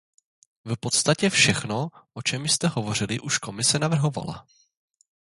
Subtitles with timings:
[0.65, 4.45] V podstatě všechno, o čem jste hovořili, už Komise navrhovala.